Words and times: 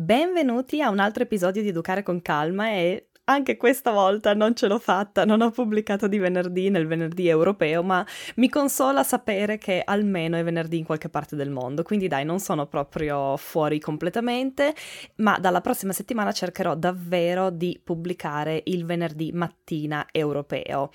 Benvenuti 0.00 0.80
a 0.80 0.90
un 0.90 1.00
altro 1.00 1.24
episodio 1.24 1.60
di 1.60 1.70
Educare 1.70 2.04
con 2.04 2.22
Calma 2.22 2.68
e 2.68 3.08
anche 3.24 3.56
questa 3.56 3.90
volta 3.90 4.32
non 4.32 4.54
ce 4.54 4.68
l'ho 4.68 4.78
fatta, 4.78 5.24
non 5.24 5.40
ho 5.40 5.50
pubblicato 5.50 6.06
di 6.06 6.18
venerdì 6.18 6.70
nel 6.70 6.86
venerdì 6.86 7.26
europeo, 7.26 7.82
ma 7.82 8.06
mi 8.36 8.48
consola 8.48 9.02
sapere 9.02 9.58
che 9.58 9.82
almeno 9.84 10.36
è 10.36 10.44
venerdì 10.44 10.78
in 10.78 10.84
qualche 10.84 11.08
parte 11.08 11.34
del 11.34 11.50
mondo, 11.50 11.82
quindi 11.82 12.06
dai, 12.06 12.24
non 12.24 12.38
sono 12.38 12.68
proprio 12.68 13.36
fuori 13.38 13.80
completamente, 13.80 14.72
ma 15.16 15.36
dalla 15.40 15.60
prossima 15.60 15.92
settimana 15.92 16.30
cercherò 16.30 16.76
davvero 16.76 17.50
di 17.50 17.80
pubblicare 17.82 18.62
il 18.66 18.84
venerdì 18.84 19.32
mattina 19.32 20.06
europeo. 20.12 20.92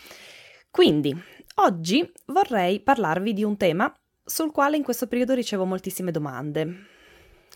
Quindi, 0.71 1.13
oggi 1.55 2.09
vorrei 2.27 2.79
parlarvi 2.79 3.33
di 3.33 3.43
un 3.43 3.57
tema 3.57 3.93
sul 4.23 4.53
quale 4.53 4.77
in 4.77 4.83
questo 4.83 5.07
periodo 5.07 5.33
ricevo 5.33 5.65
moltissime 5.65 6.11
domande 6.11 6.92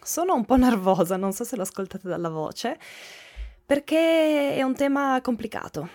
sono 0.07 0.33
un 0.33 0.45
po' 0.45 0.55
nervosa, 0.55 1.17
non 1.17 1.33
so 1.33 1.43
se 1.43 1.57
lo 1.57 1.63
ascoltate 1.63 2.07
dalla 2.07 2.29
voce, 2.29 2.79
perché 3.65 4.55
è 4.55 4.63
un 4.63 4.73
tema 4.73 5.19
complicato, 5.21 5.89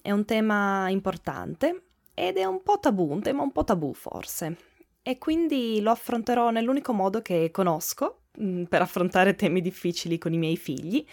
è 0.00 0.10
un 0.10 0.24
tema 0.24 0.88
importante 0.88 1.82
ed 2.14 2.38
è 2.38 2.44
un 2.44 2.62
po' 2.62 2.80
tabù, 2.80 3.10
un 3.10 3.20
tema 3.20 3.42
un 3.42 3.52
po' 3.52 3.64
tabù 3.64 3.92
forse. 3.92 4.56
E 5.02 5.18
quindi 5.18 5.80
lo 5.80 5.90
affronterò 5.90 6.50
nell'unico 6.50 6.92
modo 6.92 7.20
che 7.20 7.50
conosco 7.50 8.22
mm, 8.40 8.64
per 8.64 8.82
affrontare 8.82 9.36
temi 9.36 9.60
difficili 9.60 10.16
con 10.16 10.32
i 10.32 10.38
miei 10.38 10.56
figli, 10.56 11.06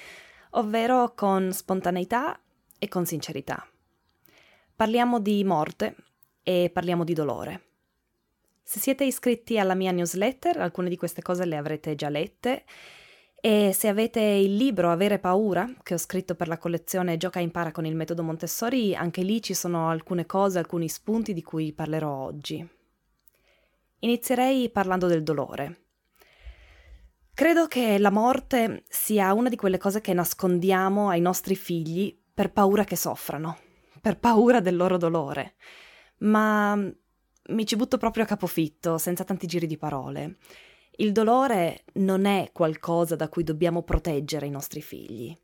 ovvero 0.52 1.14
con 1.14 1.52
spontaneità 1.52 2.40
e 2.80 2.88
con 2.88 3.06
sincerità. 3.06 3.68
Parliamo 4.74 5.20
di 5.20 5.44
morte 5.44 5.96
e 6.42 6.70
parliamo 6.74 7.04
di 7.04 7.14
dolore. 7.14 7.62
Se 8.68 8.80
siete 8.80 9.04
iscritti 9.04 9.60
alla 9.60 9.76
mia 9.76 9.92
newsletter, 9.92 10.58
alcune 10.58 10.90
di 10.90 10.98
queste 10.98 11.22
cose 11.22 11.46
le 11.46 11.56
avrete 11.56 11.94
già 11.94 12.10
lette. 12.10 12.64
E 13.40 13.72
se 13.74 13.88
avete 13.88 14.20
il 14.20 14.56
libro 14.56 14.90
Avere 14.90 15.20
paura, 15.20 15.72
che 15.84 15.94
ho 15.94 16.00
scritto 16.00 16.34
per 16.34 16.48
la 16.48 16.58
collezione 16.58 17.16
Gioca 17.16 17.40
e 17.40 17.44
impara 17.44 17.72
con 17.72 17.86
il 17.86 17.96
metodo 17.96 18.24
Montessori, 18.24 18.96
anche 18.96 19.22
lì 19.22 19.40
ci 19.40 19.54
sono 19.54 19.90
alcune 19.90 20.26
cose, 20.26 20.58
alcuni 20.58 20.90
spunti 20.90 21.32
di 21.32 21.44
cui 21.44 21.74
parlerò 21.74 22.10
oggi. 22.10 22.68
Inizierei 24.00 24.72
parlando 24.72 25.06
del 25.06 25.22
dolore. 25.22 25.82
Credo 27.36 27.68
che 27.68 28.00
la 28.00 28.10
morte 28.10 28.84
sia 28.90 29.32
una 29.34 29.50
di 29.50 29.58
quelle 29.58 29.78
cose 29.78 30.02
che 30.02 30.14
nascondiamo 30.14 31.10
ai 31.10 31.22
nostri 31.22 31.56
figli 31.56 32.20
per 32.34 32.52
paura 32.52 32.84
che 32.84 32.96
soffrano, 32.96 33.60
per 34.02 34.18
paura 34.18 34.60
del 34.60 34.76
loro 34.76 34.98
dolore. 34.98 35.54
Ma 36.20 36.76
mi 37.50 37.66
ci 37.66 37.76
butto 37.76 37.98
proprio 37.98 38.24
a 38.24 38.28
capofitto, 38.28 38.98
senza 38.98 39.24
tanti 39.24 39.48
giri 39.48 39.68
di 39.68 39.78
parole. 39.78 40.38
Il 40.98 41.12
dolore 41.12 41.84
non 41.94 42.26
è 42.26 42.50
qualcosa 42.54 43.16
da 43.16 43.28
cui 43.30 43.44
dobbiamo 43.44 43.84
proteggere 43.84 44.46
i 44.46 44.52
nostri 44.52 44.82
figli. 44.82 45.36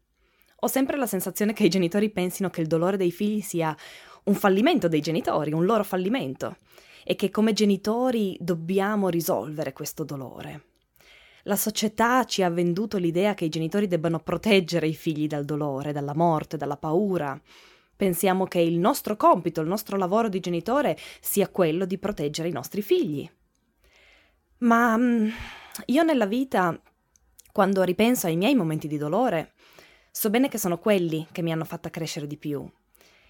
Ho 0.64 0.68
sempre 0.68 0.98
la 0.98 1.08
sensazione 1.08 1.54
che 1.54 1.66
i 1.66 1.70
genitori 1.70 2.10
pensino 2.10 2.50
che 2.50 2.62
il 2.62 2.68
dolore 2.68 2.96
dei 2.96 3.12
figli 3.12 3.42
sia 3.42 3.76
un 4.26 4.34
fallimento 4.36 4.88
dei 4.88 5.02
genitori, 5.02 5.52
un 5.52 5.66
loro 5.66 5.84
fallimento, 5.84 6.58
e 7.04 7.16
che 7.16 7.30
come 7.30 7.54
genitori 7.54 8.38
dobbiamo 8.40 9.10
risolvere 9.10 9.74
questo 9.74 10.04
dolore. 10.04 10.66
La 11.46 11.56
società 11.56 12.24
ci 12.26 12.44
ha 12.44 12.50
venduto 12.50 12.98
l'idea 12.98 13.34
che 13.34 13.46
i 13.46 13.50
genitori 13.50 13.88
debbano 13.88 14.20
proteggere 14.20 14.88
i 14.88 14.94
figli 14.94 15.26
dal 15.26 15.44
dolore, 15.44 15.92
dalla 15.92 16.14
morte, 16.14 16.58
dalla 16.58 16.78
paura, 16.78 17.40
Pensiamo 18.02 18.46
che 18.46 18.60
il 18.60 18.80
nostro 18.80 19.16
compito, 19.16 19.62
il 19.62 19.68
nostro 19.68 19.96
lavoro 19.96 20.28
di 20.28 20.40
genitore 20.40 20.98
sia 21.20 21.50
quello 21.50 21.86
di 21.86 22.00
proteggere 22.00 22.48
i 22.48 22.52
nostri 22.52 22.82
figli. 22.82 23.30
Ma 24.62 24.98
mm, 24.98 25.30
io 25.86 26.02
nella 26.02 26.26
vita, 26.26 26.82
quando 27.52 27.84
ripenso 27.84 28.26
ai 28.26 28.38
miei 28.38 28.56
momenti 28.56 28.88
di 28.88 28.98
dolore, 28.98 29.54
so 30.10 30.32
bene 30.32 30.50
che 30.50 30.58
sono 30.58 30.80
quelli 30.80 31.28
che 31.32 31.44
mi 31.44 31.52
hanno 31.52 31.64
fatta 31.64 31.92
crescere 31.92 32.26
di 32.26 32.38
più. 32.38 32.68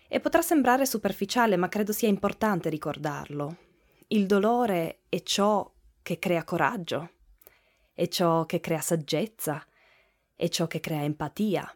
E 0.08 0.22
potrà 0.22 0.42
sembrare 0.42 0.86
superficiale, 0.86 1.58
ma 1.58 1.68
credo 1.68 1.92
sia 1.92 2.08
importante 2.08 2.70
ricordarlo. 2.70 3.58
Il 4.08 4.26
dolore 4.26 5.02
è 5.10 5.22
ciò 5.22 5.70
che 6.02 6.18
crea 6.18 6.46
coraggio, 6.46 7.10
è 7.94 8.08
ciò 8.08 8.46
che 8.46 8.62
crea 8.62 8.80
saggezza, 8.80 9.68
è 10.34 10.48
ciò 10.48 10.66
che 10.68 10.80
crea 10.80 11.04
empatia. 11.04 11.70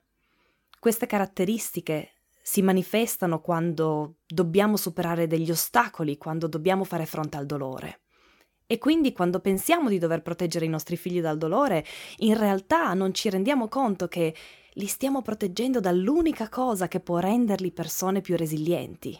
Queste 0.79 1.07
caratteristiche 1.07 2.11
si 2.47 2.61
manifestano 2.61 3.41
quando 3.41 4.17
dobbiamo 4.27 4.77
superare 4.77 5.25
degli 5.25 5.49
ostacoli, 5.49 6.15
quando 6.19 6.45
dobbiamo 6.45 6.83
fare 6.83 7.07
fronte 7.07 7.37
al 7.37 7.47
dolore. 7.47 8.01
E 8.67 8.77
quindi 8.77 9.13
quando 9.13 9.39
pensiamo 9.39 9.89
di 9.89 9.97
dover 9.97 10.21
proteggere 10.21 10.65
i 10.65 10.69
nostri 10.69 10.95
figli 10.95 11.21
dal 11.21 11.39
dolore, 11.39 11.83
in 12.17 12.37
realtà 12.37 12.93
non 12.93 13.15
ci 13.15 13.31
rendiamo 13.31 13.67
conto 13.67 14.07
che 14.07 14.35
li 14.73 14.85
stiamo 14.85 15.23
proteggendo 15.23 15.79
dall'unica 15.79 16.47
cosa 16.47 16.87
che 16.87 16.99
può 16.99 17.17
renderli 17.17 17.71
persone 17.71 18.21
più 18.21 18.37
resilienti. 18.37 19.19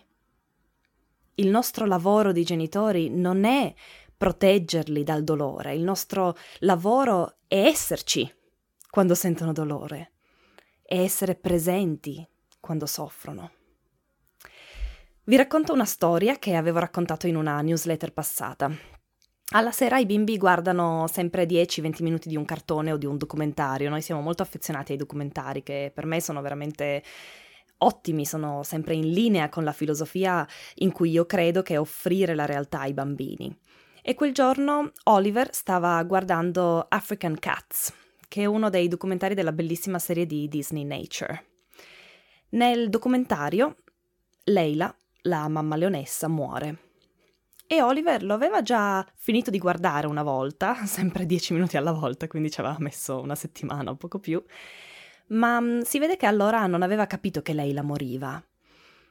Il 1.34 1.48
nostro 1.48 1.88
lavoro 1.88 2.32
di 2.32 2.44
genitori 2.44 3.10
non 3.10 3.44
è 3.44 3.74
proteggerli 4.16 5.04
dal 5.04 5.24
dolore, 5.24 5.74
il 5.74 5.82
nostro 5.82 6.38
lavoro 6.60 7.38
è 7.48 7.58
esserci 7.58 8.32
quando 8.88 9.16
sentono 9.16 9.52
dolore, 9.52 10.12
è 10.84 11.00
essere 11.00 11.34
presenti 11.34 12.24
quando 12.66 12.88
soffrono. 12.88 13.52
Vi 15.26 15.36
racconto 15.36 15.72
una 15.72 15.86
storia 15.86 16.40
che 16.40 16.56
avevo 16.56 16.80
raccontato 16.80 17.28
in 17.28 17.36
una 17.36 17.62
newsletter 17.62 18.12
passata. 18.12 18.72
Alla 19.50 19.72
sera 19.72 20.00
i 20.00 20.08
bimbi 20.08 20.36
guardano 20.38 21.06
sempre 21.08 21.46
10-20 21.46 22.02
minuti 22.02 22.28
di 22.28 22.36
un 22.36 22.44
cartone 22.44 22.92
o 22.92 22.98
di 22.98 23.06
un 23.06 23.18
documentario. 23.18 23.90
Noi 23.90 24.02
siamo 24.02 24.22
molto 24.22 24.42
affezionati 24.42 24.94
ai 24.94 24.98
documentari 24.98 25.62
che 25.62 25.92
per 25.94 26.08
me 26.08 26.20
sono 26.20 26.42
veramente 26.42 27.04
ottimi, 27.78 28.26
sono 28.26 28.64
sempre 28.64 28.96
in 28.96 29.12
linea 29.12 29.50
con 29.50 29.64
la 29.64 29.72
filosofia 29.72 30.48
in 30.76 30.92
cui 30.92 31.12
io 31.12 31.28
credo 31.28 31.62
che 31.62 31.76
è 31.76 31.80
offrire 31.80 32.34
la 32.34 32.48
realtà 32.48 32.80
ai 32.80 32.94
bambini. 32.94 33.56
E 34.02 34.16
quel 34.16 34.34
giorno 34.34 34.92
Oliver 35.04 35.54
stava 35.54 36.02
guardando 36.04 36.84
African 36.90 37.38
Cats, 37.38 37.94
che 38.28 38.42
è 38.42 38.46
uno 38.46 38.72
dei 38.72 38.88
documentari 38.88 39.36
della 39.36 39.52
bellissima 39.52 40.00
serie 40.00 40.26
di 40.26 40.48
Disney 40.48 40.84
Nature. 40.84 41.55
Nel 42.56 42.90
documentario, 42.90 43.76
Leila, 44.46 44.94
la 45.24 45.46
mamma 45.50 45.76
leonessa, 45.76 46.30
muore. 46.30 46.78
E 47.68 47.82
Oliver 47.82 48.24
lo 48.24 48.34
aveva 48.34 48.62
già 48.62 49.06
finito 49.16 49.50
di 49.50 49.58
guardare 49.58 50.08
una 50.08 50.24
volta, 50.24 50.74
sempre 50.88 51.26
dieci 51.26 51.52
minuti 51.52 51.76
alla 51.76 51.92
volta, 51.92 52.30
quindi 52.30 52.50
ci 52.50 52.62
aveva 52.62 52.78
messo 52.80 53.20
una 53.20 53.36
settimana 53.36 53.92
o 53.92 53.96
poco 53.96 54.20
più, 54.20 54.42
ma 55.28 55.60
mm, 55.60 55.82
si 55.82 56.00
vede 56.00 56.16
che 56.16 56.28
allora 56.28 56.66
non 56.66 56.82
aveva 56.82 57.06
capito 57.08 57.42
che 57.42 57.52
Leila 57.52 57.82
moriva. 57.82 58.42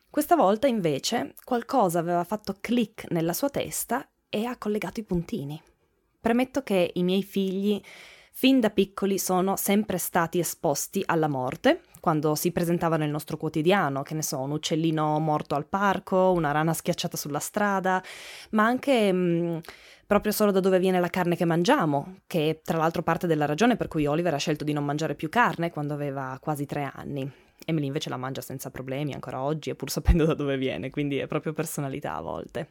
Questa 0.08 0.36
volta 0.36 0.66
invece 0.66 1.34
qualcosa 1.44 1.98
aveva 1.98 2.24
fatto 2.24 2.56
click 2.58 3.10
nella 3.10 3.34
sua 3.34 3.50
testa 3.50 4.08
e 4.30 4.46
ha 4.46 4.56
collegato 4.56 5.00
i 5.00 5.04
puntini. 5.04 5.62
Premetto 6.18 6.62
che 6.62 6.92
i 6.94 7.02
miei 7.02 7.22
figli 7.22 7.78
fin 8.36 8.58
da 8.58 8.68
piccoli 8.70 9.16
sono 9.16 9.54
sempre 9.54 9.96
stati 9.96 10.40
esposti 10.40 11.02
alla 11.06 11.28
morte, 11.28 11.82
quando 12.00 12.34
si 12.34 12.50
presentava 12.50 12.96
nel 12.96 13.08
nostro 13.08 13.36
quotidiano, 13.36 14.02
che 14.02 14.14
ne 14.14 14.22
so, 14.22 14.40
un 14.40 14.50
uccellino 14.50 15.20
morto 15.20 15.54
al 15.54 15.66
parco, 15.66 16.32
una 16.32 16.50
rana 16.50 16.74
schiacciata 16.74 17.16
sulla 17.16 17.38
strada, 17.38 18.02
ma 18.50 18.64
anche 18.64 19.12
mh, 19.12 19.16
mm, 19.16 19.58
proprio 20.04 20.32
solo 20.32 20.50
da 20.50 20.58
dove 20.58 20.80
viene 20.80 20.98
la 20.98 21.08
carne 21.08 21.36
che 21.36 21.44
mangiamo, 21.44 22.16
che 22.26 22.50
è 22.50 22.60
tra 22.60 22.76
l'altro 22.76 23.02
parte 23.02 23.28
della 23.28 23.46
ragione 23.46 23.76
per 23.76 23.86
cui 23.86 24.04
Oliver 24.04 24.34
ha 24.34 24.38
scelto 24.38 24.64
di 24.64 24.72
non 24.72 24.84
mangiare 24.84 25.14
più 25.14 25.28
carne 25.28 25.70
quando 25.70 25.94
aveva 25.94 26.36
quasi 26.40 26.66
tre 26.66 26.90
anni. 26.92 27.30
Emily 27.64 27.86
invece 27.86 28.10
la 28.10 28.16
mangia 28.16 28.40
senza 28.40 28.68
problemi 28.70 29.14
ancora 29.14 29.40
oggi, 29.40 29.70
e 29.70 29.76
pur 29.76 29.90
sapendo 29.90 30.24
da 30.24 30.34
dove 30.34 30.58
viene, 30.58 30.90
quindi 30.90 31.18
è 31.18 31.28
proprio 31.28 31.52
personalità 31.52 32.16
a 32.16 32.20
volte. 32.20 32.70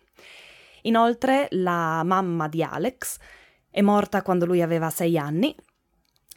Inoltre, 0.81 1.47
la 1.51 2.03
mamma 2.03 2.49
di 2.49 2.61
Alex 2.61 3.17
è 3.73 3.81
morta 3.81 4.21
quando 4.21 4.45
lui 4.45 4.61
aveva 4.61 4.91
sei 4.91 5.17
anni 5.17 5.55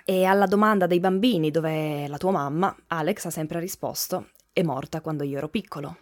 e 0.06 0.24
alla 0.24 0.46
domanda 0.46 0.86
dei 0.86 1.00
bambini 1.00 1.50
dove 1.50 2.04
è 2.04 2.08
la 2.08 2.16
tua 2.16 2.30
mamma, 2.30 2.74
Alex 2.86 3.26
ha 3.26 3.30
sempre 3.30 3.60
risposto 3.60 4.30
è 4.56 4.62
morta 4.62 5.02
quando 5.02 5.22
io 5.22 5.36
ero 5.36 5.50
piccolo. 5.50 5.98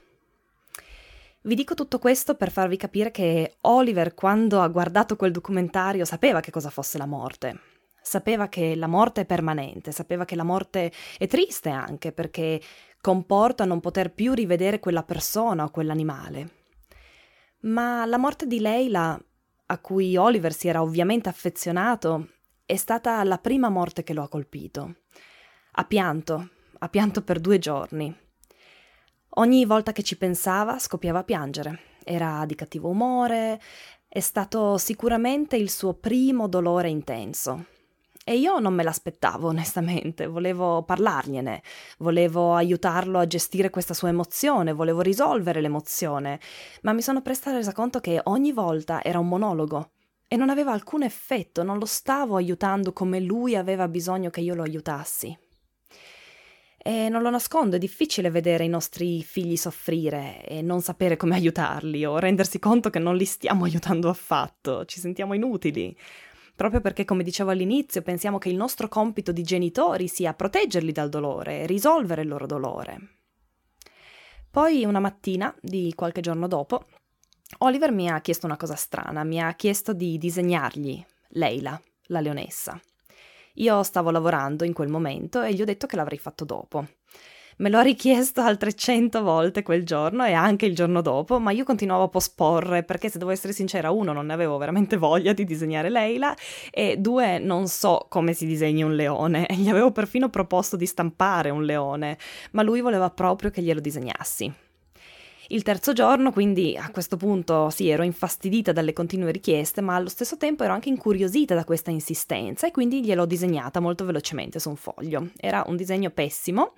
Vi 1.40 1.56
dico 1.56 1.74
tutto 1.74 1.98
questo 1.98 2.36
per 2.36 2.52
farvi 2.52 2.76
capire 2.76 3.10
che 3.10 3.56
Oliver, 3.62 4.14
quando 4.14 4.60
ha 4.60 4.68
guardato 4.68 5.16
quel 5.16 5.32
documentario, 5.32 6.04
sapeva 6.04 6.38
che 6.38 6.52
cosa 6.52 6.70
fosse 6.70 6.96
la 6.96 7.04
morte. 7.04 7.58
Sapeva 8.00 8.46
che 8.46 8.76
la 8.76 8.86
morte 8.86 9.22
è 9.22 9.26
permanente, 9.26 9.90
sapeva 9.90 10.24
che 10.24 10.36
la 10.36 10.44
morte 10.44 10.92
è 11.18 11.26
triste 11.26 11.68
anche 11.68 12.12
perché 12.12 12.60
comporta 13.00 13.64
non 13.64 13.80
poter 13.80 14.12
più 14.12 14.34
rivedere 14.34 14.78
quella 14.78 15.02
persona 15.02 15.64
o 15.64 15.70
quell'animale. 15.70 16.50
Ma 17.62 18.06
la 18.06 18.18
morte 18.18 18.46
di 18.46 18.60
Leila, 18.60 19.20
a 19.66 19.78
cui 19.78 20.16
Oliver 20.16 20.52
si 20.52 20.68
era 20.68 20.82
ovviamente 20.82 21.28
affezionato, 21.28 22.28
è 22.66 22.76
stata 22.76 23.22
la 23.24 23.38
prima 23.38 23.68
morte 23.68 24.02
che 24.02 24.14
lo 24.14 24.22
ha 24.22 24.28
colpito. 24.28 24.96
Ha 25.72 25.84
pianto, 25.84 26.50
ha 26.78 26.88
pianto 26.88 27.22
per 27.22 27.40
due 27.40 27.58
giorni. 27.58 28.14
Ogni 29.36 29.64
volta 29.64 29.92
che 29.92 30.02
ci 30.02 30.16
pensava 30.16 30.78
scoppiava 30.78 31.20
a 31.20 31.24
piangere. 31.24 31.80
Era 32.04 32.44
di 32.46 32.54
cattivo 32.54 32.88
umore, 32.90 33.60
è 34.06 34.20
stato 34.20 34.78
sicuramente 34.78 35.56
il 35.56 35.70
suo 35.70 35.94
primo 35.94 36.46
dolore 36.46 36.88
intenso. 36.88 37.66
E 38.26 38.38
io 38.38 38.58
non 38.58 38.72
me 38.72 38.82
l'aspettavo, 38.82 39.48
onestamente, 39.48 40.26
volevo 40.26 40.82
parlargliene, 40.82 41.62
volevo 41.98 42.54
aiutarlo 42.54 43.18
a 43.18 43.26
gestire 43.26 43.68
questa 43.68 43.92
sua 43.92 44.08
emozione, 44.08 44.72
volevo 44.72 45.02
risolvere 45.02 45.60
l'emozione, 45.60 46.40
ma 46.82 46.94
mi 46.94 47.02
sono 47.02 47.20
presto 47.20 47.50
resa 47.50 47.74
conto 47.74 48.00
che 48.00 48.18
ogni 48.24 48.52
volta 48.52 49.02
era 49.02 49.18
un 49.18 49.28
monologo. 49.28 49.90
E 50.26 50.36
non 50.36 50.48
aveva 50.48 50.72
alcun 50.72 51.02
effetto, 51.02 51.62
non 51.62 51.78
lo 51.78 51.84
stavo 51.84 52.36
aiutando 52.36 52.94
come 52.94 53.20
lui 53.20 53.56
aveva 53.56 53.88
bisogno 53.88 54.30
che 54.30 54.40
io 54.40 54.54
lo 54.54 54.62
aiutassi. 54.62 55.36
E 56.78 57.08
non 57.10 57.20
lo 57.20 57.28
nascondo, 57.28 57.76
è 57.76 57.78
difficile 57.78 58.30
vedere 58.30 58.64
i 58.64 58.68
nostri 58.68 59.22
figli 59.22 59.56
soffrire 59.56 60.42
e 60.46 60.62
non 60.62 60.80
sapere 60.80 61.18
come 61.18 61.34
aiutarli 61.36 62.06
o 62.06 62.18
rendersi 62.18 62.58
conto 62.58 62.88
che 62.88 62.98
non 62.98 63.16
li 63.16 63.26
stiamo 63.26 63.64
aiutando 63.64 64.08
affatto, 64.08 64.86
ci 64.86 64.98
sentiamo 64.98 65.34
inutili 65.34 65.94
proprio 66.54 66.80
perché, 66.80 67.04
come 67.04 67.22
dicevo 67.22 67.50
all'inizio, 67.50 68.02
pensiamo 68.02 68.38
che 68.38 68.48
il 68.48 68.56
nostro 68.56 68.88
compito 68.88 69.32
di 69.32 69.42
genitori 69.42 70.08
sia 70.08 70.34
proteggerli 70.34 70.92
dal 70.92 71.08
dolore, 71.08 71.66
risolvere 71.66 72.22
il 72.22 72.28
loro 72.28 72.46
dolore. 72.46 72.98
Poi 74.50 74.84
una 74.84 75.00
mattina, 75.00 75.54
di 75.60 75.92
qualche 75.94 76.20
giorno 76.20 76.46
dopo, 76.46 76.86
Oliver 77.58 77.92
mi 77.92 78.08
ha 78.08 78.20
chiesto 78.20 78.46
una 78.46 78.56
cosa 78.56 78.76
strana, 78.76 79.24
mi 79.24 79.40
ha 79.40 79.52
chiesto 79.54 79.92
di 79.92 80.16
disegnargli 80.16 81.04
Leila, 81.30 81.80
la 82.06 82.20
leonessa. 82.20 82.80
Io 83.54 83.82
stavo 83.82 84.10
lavorando 84.10 84.64
in 84.64 84.72
quel 84.72 84.88
momento 84.88 85.42
e 85.42 85.54
gli 85.54 85.62
ho 85.62 85.64
detto 85.64 85.86
che 85.86 85.96
l'avrei 85.96 86.18
fatto 86.18 86.44
dopo. 86.44 86.86
Me 87.56 87.70
lo 87.70 87.78
ha 87.78 87.82
richiesto 87.82 88.40
altre 88.40 88.72
cento 88.74 89.22
volte 89.22 89.62
quel 89.62 89.84
giorno 89.84 90.24
e 90.24 90.32
anche 90.32 90.66
il 90.66 90.74
giorno 90.74 91.00
dopo, 91.00 91.38
ma 91.38 91.52
io 91.52 91.64
continuavo 91.64 92.04
a 92.04 92.08
posporre 92.08 92.82
perché 92.82 93.08
se 93.08 93.18
devo 93.18 93.30
essere 93.30 93.52
sincera, 93.52 93.90
uno, 93.90 94.12
non 94.12 94.26
ne 94.26 94.32
avevo 94.32 94.58
veramente 94.58 94.96
voglia 94.96 95.32
di 95.32 95.44
disegnare 95.44 95.88
Leila 95.88 96.34
e 96.70 96.96
due, 96.96 97.38
non 97.38 97.68
so 97.68 98.06
come 98.08 98.32
si 98.32 98.46
disegna 98.46 98.84
un 98.86 98.94
leone. 98.94 99.46
Gli 99.54 99.68
avevo 99.68 99.92
perfino 99.92 100.28
proposto 100.28 100.76
di 100.76 100.86
stampare 100.86 101.50
un 101.50 101.64
leone, 101.64 102.18
ma 102.52 102.62
lui 102.62 102.80
voleva 102.80 103.10
proprio 103.10 103.50
che 103.50 103.62
glielo 103.62 103.80
disegnassi. 103.80 104.63
Il 105.48 105.62
terzo 105.62 105.92
giorno, 105.92 106.32
quindi 106.32 106.74
a 106.74 106.90
questo 106.90 107.18
punto 107.18 107.68
sì, 107.68 107.90
ero 107.90 108.02
infastidita 108.02 108.72
dalle 108.72 108.94
continue 108.94 109.30
richieste, 109.30 109.82
ma 109.82 109.94
allo 109.94 110.08
stesso 110.08 110.38
tempo 110.38 110.64
ero 110.64 110.72
anche 110.72 110.88
incuriosita 110.88 111.54
da 111.54 111.64
questa 111.64 111.90
insistenza 111.90 112.66
e 112.66 112.70
quindi 112.70 113.04
gliel'ho 113.04 113.26
disegnata 113.26 113.78
molto 113.78 114.06
velocemente 114.06 114.58
su 114.58 114.70
un 114.70 114.76
foglio. 114.76 115.28
Era 115.36 115.62
un 115.66 115.76
disegno 115.76 116.08
pessimo, 116.10 116.72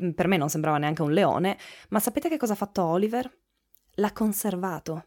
mm, 0.00 0.10
per 0.10 0.28
me 0.28 0.36
non 0.36 0.48
sembrava 0.48 0.78
neanche 0.78 1.02
un 1.02 1.12
leone, 1.12 1.58
ma 1.88 1.98
sapete 1.98 2.28
che 2.28 2.36
cosa 2.36 2.52
ha 2.52 2.56
fatto 2.56 2.84
Oliver? 2.84 3.28
L'ha 3.94 4.12
conservato. 4.12 5.06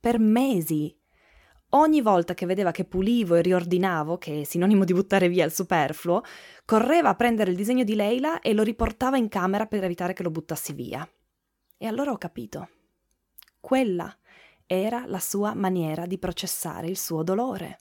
Per 0.00 0.18
mesi. 0.18 0.92
Ogni 1.74 2.00
volta 2.00 2.34
che 2.34 2.46
vedeva 2.46 2.72
che 2.72 2.84
pulivo 2.84 3.36
e 3.36 3.42
riordinavo, 3.42 4.18
che 4.18 4.40
è 4.40 4.44
sinonimo 4.44 4.84
di 4.84 4.92
buttare 4.92 5.28
via 5.28 5.44
il 5.44 5.52
superfluo, 5.52 6.22
correva 6.64 7.10
a 7.10 7.14
prendere 7.14 7.52
il 7.52 7.56
disegno 7.56 7.84
di 7.84 7.94
Leila 7.94 8.40
e 8.40 8.54
lo 8.54 8.64
riportava 8.64 9.16
in 9.16 9.28
camera 9.28 9.66
per 9.66 9.84
evitare 9.84 10.14
che 10.14 10.24
lo 10.24 10.30
buttassi 10.30 10.72
via. 10.72 11.08
E 11.82 11.86
allora 11.86 12.10
ho 12.10 12.18
capito. 12.18 12.68
Quella 13.58 14.14
era 14.66 15.06
la 15.06 15.18
sua 15.18 15.54
maniera 15.54 16.04
di 16.04 16.18
processare 16.18 16.88
il 16.88 16.98
suo 16.98 17.22
dolore. 17.22 17.78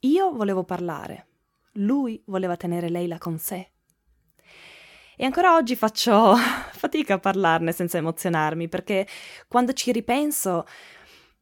Io 0.00 0.32
volevo 0.32 0.64
parlare, 0.64 1.28
lui 1.74 2.20
voleva 2.26 2.56
tenere 2.56 2.88
Leila 2.88 3.18
con 3.18 3.38
sé. 3.38 3.70
E 5.16 5.24
ancora 5.24 5.54
oggi 5.54 5.76
faccio 5.76 6.34
fatica 6.74 7.14
a 7.14 7.18
parlarne 7.20 7.70
senza 7.70 7.98
emozionarmi, 7.98 8.68
perché 8.68 9.06
quando 9.46 9.74
ci 9.74 9.92
ripenso, 9.92 10.66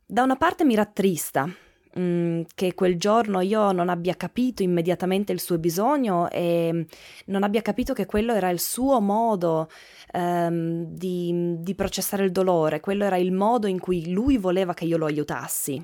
da 0.05 0.23
una 0.25 0.37
parte 0.37 0.67
mi 0.67 0.75
rattrista 0.75 1.51
Mm, 1.99 2.43
che 2.55 2.75
quel 2.75 2.99
giorno 2.99 3.41
io 3.41 3.73
non 3.73 3.89
abbia 3.89 4.15
capito 4.15 4.63
immediatamente 4.63 5.33
il 5.33 5.41
suo 5.41 5.59
bisogno 5.59 6.29
e 6.29 6.87
non 7.27 7.43
abbia 7.43 7.63
capito 7.63 7.95
che 7.95 8.05
quello 8.05 8.35
era 8.35 8.51
il 8.51 8.61
suo 8.61 9.01
modo 9.01 9.71
um, 10.13 10.85
di, 10.85 11.57
di 11.59 11.75
processare 11.75 12.25
il 12.25 12.31
dolore, 12.31 12.81
quello 12.81 13.05
era 13.05 13.17
il 13.17 13.33
modo 13.33 13.67
in 13.67 13.81
cui 13.81 14.11
lui 14.13 14.37
voleva 14.37 14.75
che 14.75 14.85
io 14.85 14.99
lo 14.99 15.07
aiutassi. 15.07 15.83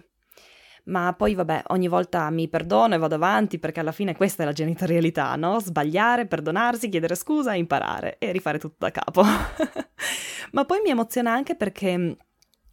Ma 0.86 1.14
poi 1.16 1.34
vabbè, 1.34 1.62
ogni 1.68 1.88
volta 1.88 2.28
mi 2.28 2.48
perdono 2.48 2.94
e 2.94 2.98
vado 2.98 3.14
avanti 3.14 3.58
perché 3.58 3.80
alla 3.80 3.92
fine 3.92 4.14
questa 4.14 4.42
è 4.42 4.46
la 4.46 4.52
genitorialità, 4.52 5.34
no? 5.36 5.58
Sbagliare, 5.58 6.26
perdonarsi, 6.26 6.90
chiedere 6.90 7.14
scusa, 7.14 7.54
imparare 7.54 8.18
e 8.18 8.30
rifare 8.32 8.58
tutto 8.58 8.76
da 8.78 8.90
capo. 8.90 9.22
Ma 10.52 10.64
poi 10.66 10.80
mi 10.84 10.90
emoziona 10.90 11.32
anche 11.32 11.56
perché 11.56 12.16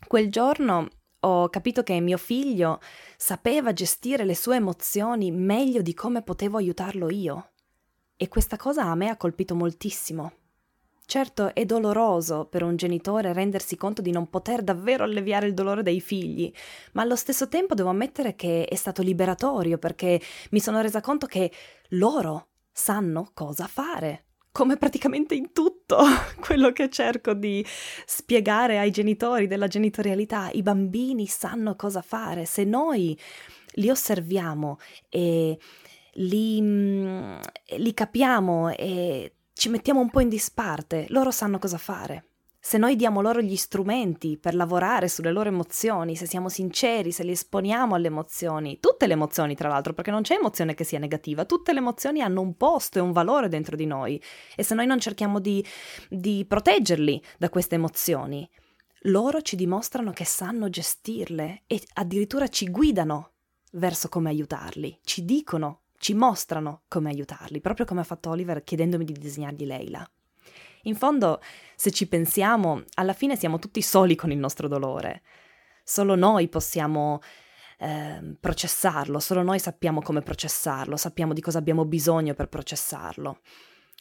quel 0.05 0.29
giorno 0.29 0.89
ho 1.21 1.49
capito 1.49 1.83
che 1.83 1.99
mio 1.99 2.17
figlio 2.17 2.79
sapeva 3.17 3.73
gestire 3.73 4.25
le 4.25 4.35
sue 4.35 4.55
emozioni 4.55 5.31
meglio 5.31 5.81
di 5.81 5.93
come 5.93 6.21
potevo 6.21 6.57
aiutarlo 6.57 7.09
io. 7.09 7.51
E 8.15 8.27
questa 8.27 8.57
cosa 8.57 8.83
a 8.83 8.95
me 8.95 9.09
ha 9.09 9.17
colpito 9.17 9.55
moltissimo. 9.55 10.33
Certo, 11.05 11.53
è 11.53 11.65
doloroso 11.65 12.45
per 12.45 12.63
un 12.63 12.77
genitore 12.77 13.33
rendersi 13.33 13.75
conto 13.75 14.01
di 14.01 14.11
non 14.11 14.29
poter 14.29 14.63
davvero 14.63 15.03
alleviare 15.03 15.45
il 15.45 15.53
dolore 15.53 15.83
dei 15.83 15.99
figli, 15.99 16.51
ma 16.93 17.01
allo 17.01 17.17
stesso 17.17 17.49
tempo 17.49 17.73
devo 17.73 17.89
ammettere 17.89 18.35
che 18.35 18.65
è 18.65 18.75
stato 18.75 19.01
liberatorio 19.01 19.77
perché 19.77 20.21
mi 20.51 20.59
sono 20.59 20.79
resa 20.79 21.01
conto 21.01 21.27
che 21.27 21.51
loro 21.89 22.47
sanno 22.71 23.31
cosa 23.33 23.67
fare 23.67 24.27
come 24.51 24.77
praticamente 24.77 25.35
in 25.35 25.53
tutto 25.53 25.97
quello 26.39 26.71
che 26.71 26.89
cerco 26.89 27.33
di 27.33 27.65
spiegare 28.05 28.79
ai 28.79 28.91
genitori 28.91 29.47
della 29.47 29.67
genitorialità. 29.67 30.49
I 30.51 30.61
bambini 30.61 31.27
sanno 31.27 31.75
cosa 31.75 32.01
fare. 32.01 32.45
Se 32.45 32.63
noi 32.63 33.17
li 33.75 33.89
osserviamo 33.89 34.79
e 35.09 35.57
li, 36.13 36.61
mm, 36.61 37.39
li 37.77 37.93
capiamo 37.93 38.69
e 38.69 39.33
ci 39.53 39.69
mettiamo 39.69 39.99
un 39.99 40.09
po' 40.09 40.19
in 40.19 40.29
disparte, 40.29 41.05
loro 41.09 41.31
sanno 41.31 41.59
cosa 41.59 41.77
fare 41.77 42.25
se 42.63 42.77
noi 42.77 42.95
diamo 42.95 43.21
loro 43.21 43.41
gli 43.41 43.55
strumenti 43.55 44.37
per 44.37 44.53
lavorare 44.53 45.07
sulle 45.07 45.31
loro 45.31 45.49
emozioni, 45.49 46.15
se 46.15 46.27
siamo 46.27 46.47
sinceri, 46.47 47.11
se 47.11 47.23
li 47.23 47.31
esponiamo 47.31 47.95
alle 47.95 48.05
emozioni, 48.05 48.79
tutte 48.79 49.07
le 49.07 49.13
emozioni 49.13 49.55
tra 49.55 49.67
l'altro, 49.67 49.93
perché 49.93 50.11
non 50.11 50.21
c'è 50.21 50.35
emozione 50.35 50.75
che 50.75 50.83
sia 50.83 50.99
negativa, 50.99 51.45
tutte 51.45 51.73
le 51.73 51.79
emozioni 51.79 52.21
hanno 52.21 52.39
un 52.39 52.55
posto 52.55 52.99
e 52.99 53.01
un 53.01 53.13
valore 53.13 53.49
dentro 53.49 53.75
di 53.75 53.87
noi 53.87 54.21
e 54.55 54.61
se 54.61 54.75
noi 54.75 54.85
non 54.85 54.99
cerchiamo 54.99 55.39
di, 55.39 55.65
di 56.07 56.45
proteggerli 56.47 57.23
da 57.39 57.49
queste 57.49 57.75
emozioni, 57.75 58.47
loro 59.05 59.41
ci 59.41 59.55
dimostrano 59.55 60.11
che 60.11 60.23
sanno 60.23 60.69
gestirle 60.69 61.63
e 61.65 61.81
addirittura 61.93 62.47
ci 62.47 62.69
guidano 62.69 63.31
verso 63.71 64.07
come 64.07 64.29
aiutarli, 64.29 64.99
ci 65.03 65.25
dicono, 65.25 65.79
ci 65.97 66.13
mostrano 66.13 66.83
come 66.87 67.09
aiutarli, 67.09 67.59
proprio 67.59 67.87
come 67.87 68.01
ha 68.01 68.05
fatto 68.05 68.29
Oliver 68.29 68.63
chiedendomi 68.63 69.03
di 69.03 69.13
disegnargli 69.13 69.65
Leila. 69.65 70.07
In 70.83 70.95
fondo, 70.95 71.41
se 71.75 71.91
ci 71.91 72.07
pensiamo, 72.07 72.83
alla 72.95 73.13
fine 73.13 73.35
siamo 73.35 73.59
tutti 73.59 73.81
soli 73.81 74.15
con 74.15 74.31
il 74.31 74.37
nostro 74.37 74.67
dolore. 74.67 75.21
Solo 75.83 76.15
noi 76.15 76.47
possiamo 76.47 77.19
eh, 77.77 78.35
processarlo, 78.39 79.19
solo 79.19 79.41
noi 79.41 79.59
sappiamo 79.59 80.01
come 80.01 80.21
processarlo, 80.21 80.95
sappiamo 80.95 81.33
di 81.33 81.41
cosa 81.41 81.57
abbiamo 81.57 81.85
bisogno 81.85 82.33
per 82.33 82.47
processarlo. 82.47 83.39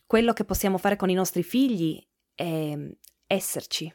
Quello 0.07 0.33
che 0.33 0.45
possiamo 0.45 0.79
fare 0.79 0.97
con 0.97 1.09
i 1.09 1.15
nostri 1.15 1.43
figli 1.43 2.05
è 2.35 2.77
esserci. 3.27 3.93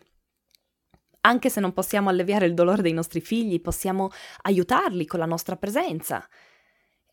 Anche 1.22 1.50
se 1.50 1.60
non 1.60 1.74
possiamo 1.74 2.10
alleviare 2.10 2.46
il 2.46 2.54
dolore 2.54 2.82
dei 2.82 2.94
nostri 2.94 3.20
figli, 3.20 3.60
possiamo 3.60 4.10
aiutarli 4.44 5.06
con 5.06 5.20
la 5.20 5.26
nostra 5.26 5.56
presenza, 5.58 6.28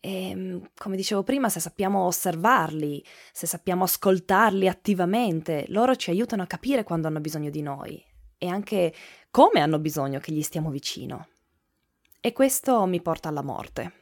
e, 0.05 0.29
ehm, 0.29 0.71
come 0.75 0.97
dicevo 0.97 1.23
prima, 1.23 1.47
se 1.47 1.61
sappiamo 1.61 2.05
osservarli, 2.05 3.01
se 3.31 3.47
sappiamo 3.47 3.85
ascoltarli 3.85 4.67
attivamente, 4.67 5.63
loro 5.69 5.95
ci 5.95 6.09
aiutano 6.09 6.43
a 6.43 6.47
capire 6.47 6.83
quando 6.83 7.07
hanno 7.07 7.21
bisogno 7.21 7.49
di 7.49 7.61
noi 7.61 8.03
e 8.37 8.47
anche 8.47 8.93
come 9.31 9.61
hanno 9.61 9.79
bisogno 9.79 10.19
che 10.19 10.33
gli 10.33 10.41
stiamo 10.41 10.71
vicino. 10.71 11.29
E 12.19 12.33
questo 12.33 12.85
mi 12.85 13.01
porta 13.01 13.29
alla 13.29 13.43
morte. 13.43 13.93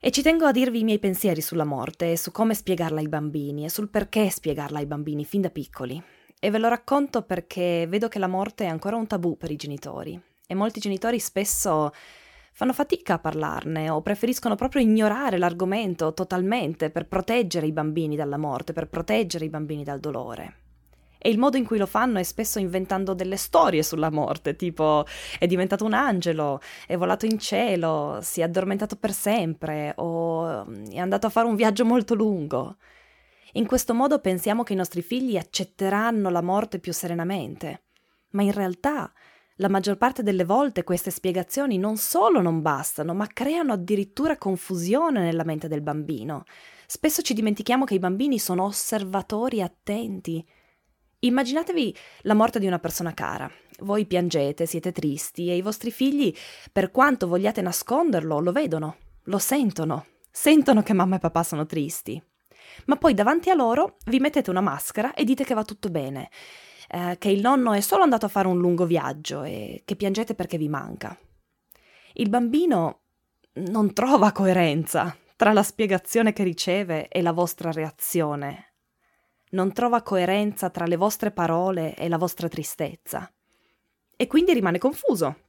E 0.00 0.10
ci 0.10 0.22
tengo 0.22 0.46
a 0.46 0.52
dirvi 0.52 0.80
i 0.80 0.84
miei 0.84 0.98
pensieri 0.98 1.42
sulla 1.42 1.64
morte 1.64 2.12
e 2.12 2.16
su 2.16 2.30
come 2.32 2.54
spiegarla 2.54 3.00
ai 3.00 3.08
bambini 3.08 3.66
e 3.66 3.68
sul 3.68 3.90
perché 3.90 4.30
spiegarla 4.30 4.78
ai 4.78 4.86
bambini 4.86 5.26
fin 5.26 5.42
da 5.42 5.50
piccoli. 5.50 6.02
E 6.40 6.50
ve 6.50 6.58
lo 6.58 6.68
racconto 6.68 7.22
perché 7.22 7.84
vedo 7.86 8.08
che 8.08 8.18
la 8.18 8.28
morte 8.28 8.64
è 8.64 8.68
ancora 8.68 8.96
un 8.96 9.06
tabù 9.06 9.36
per 9.36 9.50
i 9.50 9.56
genitori 9.56 10.18
e 10.46 10.54
molti 10.54 10.80
genitori 10.80 11.18
spesso 11.18 11.92
fanno 12.58 12.72
fatica 12.72 13.14
a 13.14 13.18
parlarne 13.20 13.88
o 13.88 14.02
preferiscono 14.02 14.56
proprio 14.56 14.82
ignorare 14.82 15.38
l'argomento 15.38 16.12
totalmente 16.12 16.90
per 16.90 17.06
proteggere 17.06 17.68
i 17.68 17.72
bambini 17.72 18.16
dalla 18.16 18.36
morte, 18.36 18.72
per 18.72 18.88
proteggere 18.88 19.44
i 19.44 19.48
bambini 19.48 19.84
dal 19.84 20.00
dolore. 20.00 20.56
E 21.18 21.30
il 21.30 21.38
modo 21.38 21.56
in 21.56 21.64
cui 21.64 21.78
lo 21.78 21.86
fanno 21.86 22.18
è 22.18 22.24
spesso 22.24 22.58
inventando 22.58 23.14
delle 23.14 23.36
storie 23.36 23.84
sulla 23.84 24.10
morte, 24.10 24.56
tipo 24.56 25.06
è 25.38 25.46
diventato 25.46 25.84
un 25.84 25.92
angelo, 25.92 26.60
è 26.88 26.96
volato 26.96 27.26
in 27.26 27.38
cielo, 27.38 28.18
si 28.22 28.40
è 28.40 28.42
addormentato 28.42 28.96
per 28.96 29.12
sempre 29.12 29.92
o 29.94 30.64
mm, 30.68 30.86
è 30.86 30.98
andato 30.98 31.28
a 31.28 31.30
fare 31.30 31.46
un 31.46 31.54
viaggio 31.54 31.84
molto 31.84 32.14
lungo. 32.14 32.78
In 33.52 33.68
questo 33.68 33.94
modo 33.94 34.18
pensiamo 34.18 34.64
che 34.64 34.72
i 34.72 34.76
nostri 34.76 35.02
figli 35.02 35.36
accetteranno 35.36 36.28
la 36.28 36.42
morte 36.42 36.80
più 36.80 36.92
serenamente, 36.92 37.84
ma 38.30 38.42
in 38.42 38.52
realtà 38.52 39.12
La 39.60 39.68
maggior 39.68 39.96
parte 39.96 40.22
delle 40.22 40.44
volte 40.44 40.84
queste 40.84 41.10
spiegazioni 41.10 41.78
non 41.78 41.96
solo 41.96 42.40
non 42.40 42.62
bastano, 42.62 43.12
ma 43.12 43.26
creano 43.26 43.72
addirittura 43.72 44.38
confusione 44.38 45.20
nella 45.20 45.42
mente 45.42 45.66
del 45.66 45.80
bambino. 45.80 46.44
Spesso 46.86 47.22
ci 47.22 47.34
dimentichiamo 47.34 47.84
che 47.84 47.94
i 47.94 47.98
bambini 47.98 48.38
sono 48.38 48.64
osservatori 48.64 49.60
attenti. 49.60 50.46
Immaginatevi 51.18 51.96
la 52.22 52.34
morte 52.34 52.60
di 52.60 52.68
una 52.68 52.78
persona 52.78 53.12
cara. 53.14 53.50
Voi 53.80 54.06
piangete, 54.06 54.64
siete 54.64 54.92
tristi 54.92 55.50
e 55.50 55.56
i 55.56 55.62
vostri 55.62 55.90
figli, 55.90 56.32
per 56.70 56.92
quanto 56.92 57.26
vogliate 57.26 57.60
nasconderlo, 57.60 58.38
lo 58.38 58.52
vedono, 58.52 58.96
lo 59.24 59.38
sentono, 59.38 60.06
sentono 60.30 60.82
che 60.84 60.92
mamma 60.92 61.16
e 61.16 61.20
papà 61.20 61.42
sono 61.42 61.66
tristi. 61.66 62.22
Ma 62.86 62.96
poi 62.96 63.14
davanti 63.14 63.50
a 63.50 63.54
loro 63.54 63.96
vi 64.06 64.18
mettete 64.18 64.50
una 64.50 64.60
maschera 64.60 65.14
e 65.14 65.24
dite 65.24 65.44
che 65.44 65.54
va 65.54 65.64
tutto 65.64 65.88
bene 65.90 66.30
eh, 66.88 67.16
che 67.18 67.28
il 67.28 67.40
nonno 67.40 67.72
è 67.72 67.80
solo 67.80 68.02
andato 68.02 68.26
a 68.26 68.30
fare 68.30 68.48
un 68.48 68.58
lungo 68.58 68.86
viaggio 68.86 69.42
e 69.42 69.82
che 69.84 69.96
piangete 69.96 70.34
perché 70.34 70.56
vi 70.56 70.68
manca. 70.68 71.16
Il 72.14 72.28
bambino 72.30 73.02
non 73.54 73.92
trova 73.92 74.32
coerenza 74.32 75.16
tra 75.36 75.52
la 75.52 75.62
spiegazione 75.62 76.32
che 76.32 76.42
riceve 76.42 77.08
e 77.08 77.22
la 77.22 77.32
vostra 77.32 77.70
reazione. 77.70 78.74
Non 79.50 79.72
trova 79.72 80.02
coerenza 80.02 80.70
tra 80.70 80.86
le 80.86 80.96
vostre 80.96 81.30
parole 81.30 81.94
e 81.94 82.08
la 82.08 82.18
vostra 82.18 82.48
tristezza. 82.48 83.30
E 84.16 84.26
quindi 84.26 84.52
rimane 84.52 84.78
confuso. 84.78 85.47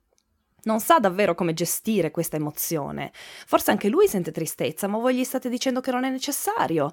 Non 0.63 0.79
sa 0.79 0.99
davvero 0.99 1.35
come 1.35 1.53
gestire 1.53 2.11
questa 2.11 2.35
emozione. 2.37 3.11
Forse 3.13 3.71
anche 3.71 3.89
lui 3.89 4.07
sente 4.07 4.31
tristezza, 4.31 4.87
ma 4.87 4.97
voi 4.97 5.15
gli 5.15 5.23
state 5.23 5.49
dicendo 5.49 5.81
che 5.81 5.91
non 5.91 6.03
è 6.03 6.09
necessario 6.09 6.91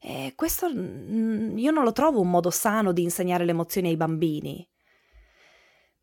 e 0.00 0.34
questo 0.36 0.68
io 0.68 1.70
non 1.72 1.82
lo 1.82 1.92
trovo 1.92 2.20
un 2.20 2.30
modo 2.30 2.50
sano 2.50 2.92
di 2.92 3.02
insegnare 3.02 3.44
le 3.44 3.50
emozioni 3.50 3.88
ai 3.88 3.96
bambini. 3.96 4.66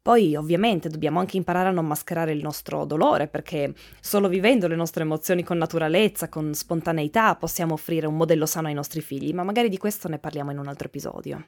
Poi 0.02 0.36
ovviamente 0.36 0.88
dobbiamo 0.88 1.20
anche 1.20 1.38
imparare 1.38 1.70
a 1.70 1.72
non 1.72 1.88
mascherare 1.88 2.32
il 2.32 2.44
nostro 2.44 2.86
dolore, 2.86 3.28
perché 3.28 3.74
solo 4.00 4.28
vivendo 4.28 4.68
le 4.68 4.76
nostre 4.76 5.02
emozioni 5.02 5.42
con 5.44 5.58
naturalezza, 5.58 6.30
con 6.30 6.54
spontaneità, 6.54 7.36
possiamo 7.38 7.74
offrire 7.74 8.06
un 8.06 8.16
modello 8.16 8.46
sano 8.46 8.68
ai 8.68 8.76
nostri 8.76 9.02
figli, 9.02 9.34
ma 9.34 9.42
magari 9.42 9.68
di 9.68 9.80
questo 9.80 10.08
ne 10.08 10.20
parliamo 10.20 10.52
in 10.52 10.60
un 10.60 10.68
altro 10.68 10.88
episodio. 10.88 11.48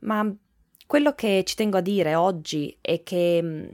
Ma 0.00 0.34
quello 0.86 1.14
che 1.14 1.42
ci 1.44 1.54
tengo 1.54 1.76
a 1.76 1.82
dire 1.82 2.14
oggi 2.14 2.78
è 2.80 3.02
che 3.02 3.40
mm, 3.42 3.66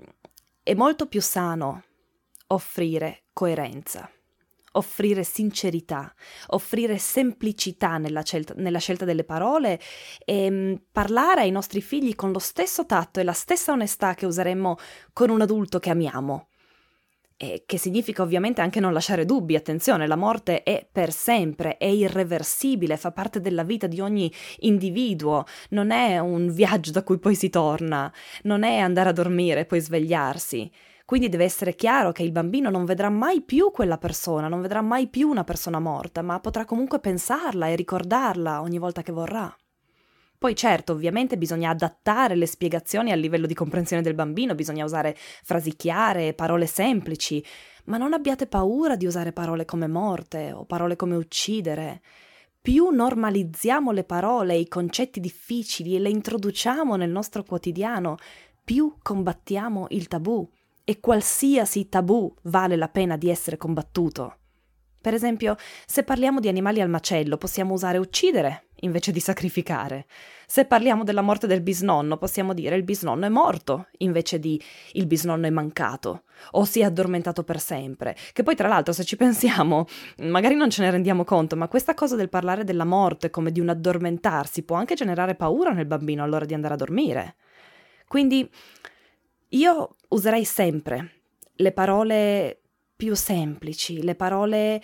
è 0.62 0.74
molto 0.74 1.06
più 1.06 1.20
sano 1.20 1.84
offrire 2.48 3.24
coerenza 3.32 4.08
offrire 4.72 5.24
sincerità, 5.24 6.14
offrire 6.48 6.98
semplicità 6.98 7.98
nella 7.98 8.22
scelta, 8.22 8.54
nella 8.56 8.78
scelta 8.78 9.04
delle 9.04 9.24
parole 9.24 9.80
e 10.24 10.50
mm, 10.50 10.74
parlare 10.90 11.42
ai 11.42 11.50
nostri 11.50 11.82
figli 11.82 12.14
con 12.14 12.32
lo 12.32 12.38
stesso 12.38 12.86
tatto 12.86 13.20
e 13.20 13.24
la 13.24 13.32
stessa 13.32 13.72
onestà 13.72 14.14
che 14.14 14.26
useremmo 14.26 14.78
con 15.12 15.30
un 15.30 15.40
adulto 15.40 15.78
che 15.78 15.90
amiamo. 15.90 16.48
E 17.36 17.64
che 17.66 17.76
significa 17.76 18.22
ovviamente 18.22 18.60
anche 18.60 18.80
non 18.80 18.92
lasciare 18.92 19.24
dubbi, 19.24 19.56
attenzione, 19.56 20.06
la 20.06 20.16
morte 20.16 20.62
è 20.62 20.86
per 20.90 21.12
sempre, 21.12 21.76
è 21.76 21.86
irreversibile, 21.86 22.96
fa 22.96 23.10
parte 23.10 23.40
della 23.40 23.64
vita 23.64 23.86
di 23.86 24.00
ogni 24.00 24.32
individuo, 24.60 25.44
non 25.70 25.90
è 25.90 26.18
un 26.18 26.52
viaggio 26.52 26.92
da 26.92 27.02
cui 27.02 27.18
poi 27.18 27.34
si 27.34 27.50
torna, 27.50 28.12
non 28.42 28.62
è 28.62 28.78
andare 28.78 29.08
a 29.08 29.12
dormire 29.12 29.60
e 29.60 29.64
poi 29.64 29.80
svegliarsi. 29.80 30.70
Quindi 31.04 31.28
deve 31.28 31.44
essere 31.44 31.74
chiaro 31.74 32.12
che 32.12 32.22
il 32.22 32.32
bambino 32.32 32.70
non 32.70 32.84
vedrà 32.84 33.10
mai 33.10 33.42
più 33.42 33.70
quella 33.70 33.98
persona, 33.98 34.48
non 34.48 34.60
vedrà 34.60 34.80
mai 34.80 35.08
più 35.08 35.28
una 35.28 35.44
persona 35.44 35.78
morta, 35.78 36.22
ma 36.22 36.40
potrà 36.40 36.64
comunque 36.64 37.00
pensarla 37.00 37.66
e 37.66 37.76
ricordarla 37.76 38.62
ogni 38.62 38.78
volta 38.78 39.02
che 39.02 39.12
vorrà. 39.12 39.54
Poi 40.42 40.56
certo, 40.56 40.94
ovviamente 40.94 41.38
bisogna 41.38 41.70
adattare 41.70 42.34
le 42.34 42.48
spiegazioni 42.48 43.12
al 43.12 43.20
livello 43.20 43.46
di 43.46 43.54
comprensione 43.54 44.02
del 44.02 44.16
bambino, 44.16 44.56
bisogna 44.56 44.84
usare 44.84 45.14
frasi 45.16 45.76
chiare, 45.76 46.34
parole 46.34 46.66
semplici, 46.66 47.46
ma 47.84 47.96
non 47.96 48.12
abbiate 48.12 48.48
paura 48.48 48.96
di 48.96 49.06
usare 49.06 49.30
parole 49.30 49.64
come 49.64 49.86
morte 49.86 50.50
o 50.50 50.64
parole 50.64 50.96
come 50.96 51.14
uccidere. 51.14 52.02
Più 52.60 52.88
normalizziamo 52.88 53.92
le 53.92 54.02
parole, 54.02 54.56
i 54.56 54.66
concetti 54.66 55.20
difficili 55.20 55.94
e 55.94 56.00
le 56.00 56.10
introduciamo 56.10 56.96
nel 56.96 57.10
nostro 57.10 57.44
quotidiano, 57.44 58.16
più 58.64 58.96
combattiamo 59.00 59.86
il 59.90 60.08
tabù 60.08 60.50
e 60.82 60.98
qualsiasi 60.98 61.88
tabù 61.88 62.34
vale 62.42 62.74
la 62.74 62.88
pena 62.88 63.16
di 63.16 63.30
essere 63.30 63.56
combattuto. 63.56 64.38
Per 65.00 65.14
esempio, 65.14 65.54
se 65.86 66.02
parliamo 66.02 66.40
di 66.40 66.48
animali 66.48 66.80
al 66.80 66.90
macello, 66.90 67.36
possiamo 67.36 67.74
usare 67.74 67.98
uccidere 67.98 68.70
invece 68.82 69.12
di 69.12 69.20
sacrificare. 69.20 70.06
Se 70.46 70.64
parliamo 70.64 71.04
della 71.04 71.22
morte 71.22 71.46
del 71.46 71.60
bisnonno, 71.60 72.16
possiamo 72.16 72.54
dire 72.54 72.76
il 72.76 72.82
bisnonno 72.82 73.26
è 73.26 73.28
morto 73.28 73.88
invece 73.98 74.38
di 74.38 74.60
il 74.92 75.06
bisnonno 75.06 75.46
è 75.46 75.50
mancato 75.50 76.24
o 76.52 76.64
si 76.64 76.80
è 76.80 76.84
addormentato 76.84 77.42
per 77.42 77.60
sempre. 77.60 78.16
Che 78.32 78.42
poi, 78.42 78.54
tra 78.54 78.68
l'altro, 78.68 78.92
se 78.92 79.04
ci 79.04 79.16
pensiamo, 79.16 79.86
magari 80.18 80.54
non 80.54 80.70
ce 80.70 80.82
ne 80.82 80.90
rendiamo 80.90 81.24
conto, 81.24 81.56
ma 81.56 81.68
questa 81.68 81.94
cosa 81.94 82.16
del 82.16 82.28
parlare 82.28 82.64
della 82.64 82.84
morte 82.84 83.30
come 83.30 83.50
di 83.50 83.60
un 83.60 83.68
addormentarsi 83.68 84.62
può 84.62 84.76
anche 84.76 84.94
generare 84.94 85.34
paura 85.34 85.70
nel 85.70 85.86
bambino 85.86 86.22
all'ora 86.22 86.44
di 86.44 86.54
andare 86.54 86.74
a 86.74 86.78
dormire. 86.78 87.36
Quindi 88.06 88.48
io 89.48 89.96
userei 90.08 90.44
sempre 90.44 91.22
le 91.56 91.72
parole 91.72 92.60
più 92.96 93.14
semplici, 93.14 94.02
le 94.02 94.14
parole 94.14 94.80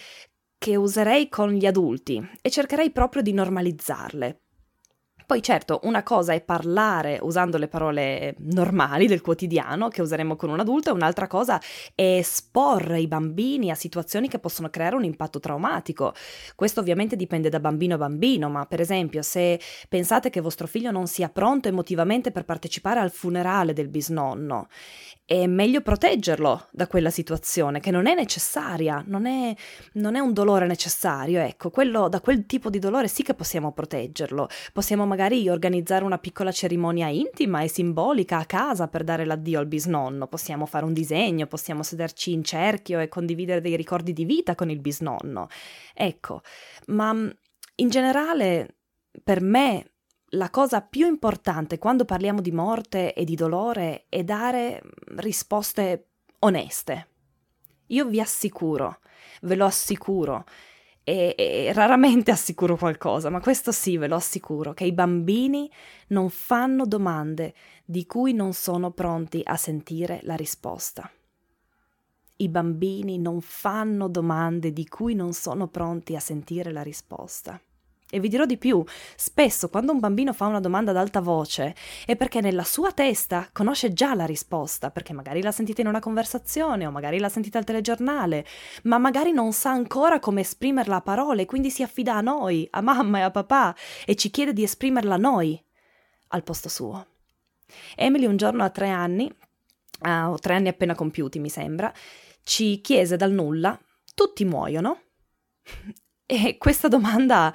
che 0.59 0.77
userei 0.77 1.29
con 1.29 1.53
gli 1.53 1.67
adulti 1.67 2.23
e 2.43 2.51
cercherei 2.51 2.91
proprio 2.91 3.23
di 3.23 3.33
normalizzarle. 3.33 4.41
Poi 5.29 5.43
certo, 5.43 5.81
una 5.83 6.03
cosa 6.03 6.33
è 6.33 6.41
parlare 6.41 7.19
usando 7.21 7.59
le 7.59 7.69
parole 7.69 8.35
normali 8.39 9.07
del 9.07 9.21
quotidiano 9.21 9.89
che 9.89 10.01
useremo 10.01 10.37
con 10.37 10.49
un 10.49 10.59
adulto 10.59 10.89
e 10.89 10.95
un'altra 10.95 11.27
cosa 11.27 11.61
è 11.95 12.17
esporre 12.17 12.99
i 12.99 13.07
bambini 13.07 13.71
a 13.71 13.75
situazioni 13.75 14.27
che 14.27 14.39
possono 14.39 14.71
creare 14.71 14.97
un 14.97 15.05
impatto 15.05 15.39
traumatico. 15.39 16.15
Questo 16.55 16.81
ovviamente 16.81 17.15
dipende 17.15 17.51
da 17.51 17.61
bambino 17.61 17.97
a 17.97 17.99
bambino, 17.99 18.49
ma 18.49 18.65
per 18.65 18.81
esempio 18.81 19.21
se 19.21 19.61
pensate 19.91 20.31
che 20.31 20.41
vostro 20.41 20.67
figlio 20.67 20.91
non 20.91 21.07
sia 21.07 21.29
pronto 21.29 21.69
emotivamente 21.69 22.31
per 22.31 22.47
partecipare 22.47 23.01
al 23.01 23.11
funerale 23.11 23.75
del 23.75 23.89
bisnonno 23.89 24.69
è 25.29 25.47
meglio 25.47 25.83
proteggerlo 25.83 26.69
da 26.71 26.87
quella 26.87 27.11
situazione 27.11 27.81
che 27.81 27.91
non 27.91 28.07
è 28.07 28.15
necessaria, 28.15 29.05
non 29.09 29.27
è, 29.27 29.55
non 29.93 30.15
è, 30.15 30.21
un 30.21 30.33
dolore 30.33 30.67
necessario, 30.67 31.43
ecco, 31.43 31.69
quello, 31.69 32.09
da 32.09 32.23
quel 32.23 32.47
tipo 32.47 32.71
di 32.71 32.79
dolore 32.79 33.09
sì 33.09 33.23
che 33.23 33.35
possiamo 33.35 33.73
proteggerlo, 33.73 34.49
possiamo 34.73 35.05
magari 35.05 35.47
organizzare 35.51 36.03
una 36.03 36.17
piccola 36.17 36.51
cerimonia 36.51 37.09
intima 37.09 37.61
e 37.61 37.69
simbolica 37.69 38.39
a 38.39 38.47
casa 38.47 38.89
per 38.89 39.05
dare 39.05 39.27
l'addio 39.27 39.59
al 39.59 39.67
bisnonno, 39.67 40.29
possiamo 40.29 40.65
fare 40.65 40.87
un 40.87 40.95
disegno, 40.95 41.47
possiamo 41.47 41.83
sederci 41.83 42.33
in 42.33 42.43
cerchio 42.43 42.99
e 42.99 43.09
condividere 43.09 43.61
dei 43.61 43.77
ricordi 43.77 44.15
di 44.15 44.25
vita 44.25 44.55
con 44.55 44.71
il 44.71 44.81
bisnonno, 44.81 45.49
ecco, 45.93 46.41
ma 46.87 47.15
in 47.75 47.89
generale 47.91 48.77
per 49.23 49.43
me 49.43 49.91
la 50.33 50.51
cosa 50.51 50.83
più 50.83 51.07
importante 51.07 51.79
quando 51.79 52.05
parliamo 52.05 52.41
di 52.41 52.53
morte 52.53 53.15
e 53.15 53.25
di 53.25 53.35
dolore 53.35 54.07
è 54.09 54.25
dare 54.25 54.83
risposte 55.17 56.07
oneste. 56.41 57.09
Io 57.87 58.05
vi 58.07 58.21
assicuro, 58.21 59.01
ve 59.43 59.55
lo 59.55 59.65
assicuro, 59.65 60.45
e, 61.03 61.35
e, 61.39 61.73
raramente 61.73 62.31
assicuro 62.33 62.77
qualcosa, 62.77 63.31
ma 63.31 63.41
questo 63.41 63.73
sì, 63.73 63.97
ve 63.97 64.09
lo 64.09 64.17
assicuro, 64.17 64.75
che 64.75 64.85
i 64.85 64.93
bambini 64.93 65.71
non 66.09 66.29
fanno 66.29 66.85
domande 66.85 67.55
di 67.85 68.05
cui 68.05 68.35
non 68.35 68.53
sono 68.53 68.91
pronti 68.91 69.41
a 69.43 69.57
sentire 69.57 70.21
la 70.25 70.35
risposta. 70.35 71.11
I 72.41 72.49
bambini 72.51 73.19
non 73.19 73.41
fanno 73.41 74.09
domande 74.09 74.73
di 74.73 74.87
cui 74.87 75.15
non 75.15 75.33
sono 75.33 75.67
pronti 75.69 76.15
a 76.15 76.21
sentire 76.21 76.71
la 76.71 76.83
risposta. 76.83 77.61
E 78.11 78.21
vi 78.21 78.29
dirò 78.29 78.47
di 78.47 78.57
più, 78.57 78.83
spesso 79.17 79.69
quando 79.69 79.93
un 79.93 79.99
bambino 79.99 80.33
fa 80.33 80.47
una 80.47 80.61
domanda 80.61 80.93
ad 80.93 80.97
alta 80.97 81.21
voce 81.21 81.75
è 82.07 82.17
perché 82.17 82.41
nella 82.41 82.65
sua 82.65 82.91
testa 82.93 83.51
conosce 83.53 83.93
già 83.93 84.15
la 84.15 84.25
risposta, 84.25 84.91
perché 84.91 85.13
magari 85.13 85.43
l'ha 85.43 85.53
sentita 85.53 85.83
in 85.83 85.89
una 85.89 86.01
conversazione 86.01 86.87
o 86.87 86.91
magari 86.91 87.19
l'ha 87.19 87.29
sentita 87.29 87.59
al 87.59 87.65
telegiornale, 87.65 88.47
ma 88.85 88.97
magari 88.97 89.33
non 89.33 89.53
sa 89.53 89.73
ancora 89.73 90.21
come 90.21 90.41
esprimerla 90.41 90.97
a 90.97 91.01
parole, 91.03 91.45
quindi 91.45 91.71
si 91.71 91.83
affida 91.83 92.15
a 92.15 92.23
noi, 92.23 92.67
a 92.71 92.81
mamma 92.81 93.19
e 93.19 93.23
a 93.23 93.31
papà, 93.31 93.77
e 94.07 94.15
ci 94.15 94.31
chiede 94.31 94.55
di 94.55 94.63
esprimerla 94.63 95.19
noi, 95.19 95.63
al 96.29 96.43
posto 96.43 96.71
suo. 96.71 97.07
Emily 97.95 98.25
un 98.25 98.39
giorno 98.39 98.65
a 98.65 98.71
tre 98.71 98.89
anni, 98.89 99.31
uh, 100.01 100.35
tre 100.37 100.55
anni 100.55 100.69
appena 100.69 100.95
compiuti 100.95 101.39
mi 101.39 101.51
sembra, 101.51 101.93
ci 102.43 102.81
chiese 102.81 103.17
dal 103.17 103.33
nulla, 103.33 103.79
tutti 104.15 104.47
muoiono? 104.47 105.03
E 106.31 106.59
questa 106.59 106.89
domanda 106.89 107.55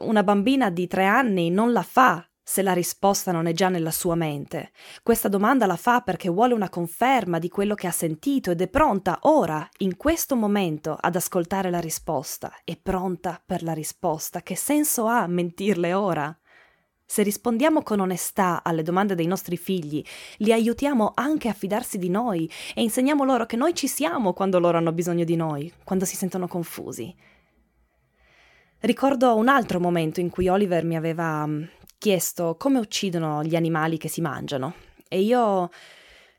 una 0.00 0.22
bambina 0.22 0.70
di 0.70 0.86
tre 0.86 1.06
anni 1.06 1.50
non 1.50 1.72
la 1.72 1.82
fa 1.82 2.26
se 2.48 2.62
la 2.62 2.72
risposta 2.72 3.32
non 3.32 3.46
è 3.46 3.52
già 3.52 3.68
nella 3.68 3.90
sua 3.90 4.14
mente. 4.14 4.70
Questa 5.02 5.26
domanda 5.26 5.66
la 5.66 5.74
fa 5.74 6.02
perché 6.02 6.28
vuole 6.28 6.54
una 6.54 6.68
conferma 6.68 7.40
di 7.40 7.48
quello 7.48 7.74
che 7.74 7.88
ha 7.88 7.92
sentito 7.92 8.52
ed 8.52 8.60
è 8.60 8.68
pronta 8.68 9.18
ora, 9.22 9.68
in 9.78 9.96
questo 9.96 10.36
momento, 10.36 10.96
ad 10.98 11.16
ascoltare 11.16 11.70
la 11.70 11.80
risposta. 11.80 12.52
È 12.62 12.76
pronta 12.76 13.42
per 13.44 13.64
la 13.64 13.72
risposta. 13.72 14.42
Che 14.42 14.54
senso 14.54 15.06
ha 15.06 15.26
mentirle 15.26 15.92
ora? 15.92 16.38
Se 17.04 17.24
rispondiamo 17.24 17.82
con 17.82 17.98
onestà 17.98 18.62
alle 18.62 18.82
domande 18.82 19.16
dei 19.16 19.26
nostri 19.26 19.56
figli, 19.56 20.04
li 20.38 20.52
aiutiamo 20.52 21.12
anche 21.16 21.48
a 21.48 21.52
fidarsi 21.52 21.98
di 21.98 22.10
noi 22.10 22.48
e 22.76 22.82
insegniamo 22.82 23.24
loro 23.24 23.44
che 23.46 23.56
noi 23.56 23.74
ci 23.74 23.88
siamo 23.88 24.32
quando 24.32 24.60
loro 24.60 24.78
hanno 24.78 24.92
bisogno 24.92 25.24
di 25.24 25.34
noi, 25.34 25.72
quando 25.82 26.04
si 26.04 26.14
sentono 26.14 26.46
confusi. 26.46 27.12
Ricordo 28.80 29.34
un 29.34 29.48
altro 29.48 29.80
momento 29.80 30.20
in 30.20 30.30
cui 30.30 30.48
Oliver 30.48 30.84
mi 30.84 30.96
aveva 30.96 31.46
mm, 31.46 31.62
chiesto 31.98 32.56
come 32.58 32.78
uccidono 32.78 33.42
gli 33.42 33.56
animali 33.56 33.96
che 33.96 34.08
si 34.08 34.20
mangiano 34.20 34.74
e 35.08 35.20
io 35.20 35.70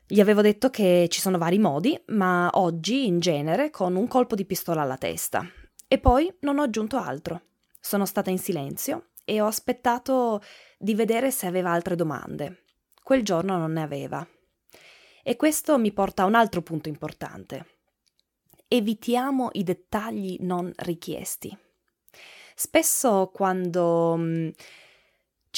gli 0.06 0.20
avevo 0.20 0.40
detto 0.40 0.70
che 0.70 1.08
ci 1.10 1.20
sono 1.20 1.36
vari 1.36 1.58
modi, 1.58 2.00
ma 2.06 2.48
oggi 2.54 3.06
in 3.06 3.18
genere 3.18 3.70
con 3.70 3.94
un 3.94 4.06
colpo 4.08 4.34
di 4.34 4.46
pistola 4.46 4.80
alla 4.80 4.96
testa. 4.96 5.46
E 5.86 5.98
poi 5.98 6.34
non 6.40 6.58
ho 6.58 6.62
aggiunto 6.62 6.96
altro. 6.96 7.42
Sono 7.78 8.06
stata 8.06 8.30
in 8.30 8.38
silenzio 8.38 9.08
e 9.24 9.40
ho 9.42 9.46
aspettato 9.46 10.40
di 10.78 10.94
vedere 10.94 11.30
se 11.30 11.46
aveva 11.46 11.72
altre 11.72 11.94
domande. 11.94 12.62
Quel 13.02 13.22
giorno 13.22 13.58
non 13.58 13.72
ne 13.72 13.82
aveva. 13.82 14.26
E 15.22 15.36
questo 15.36 15.76
mi 15.76 15.92
porta 15.92 16.22
a 16.22 16.26
un 16.26 16.34
altro 16.34 16.62
punto 16.62 16.88
importante. 16.88 17.66
Evitiamo 18.66 19.50
i 19.52 19.62
dettagli 19.62 20.38
non 20.40 20.72
richiesti. 20.76 21.54
Spesso 22.60 23.30
quando 23.32 24.16
mm, 24.18 24.48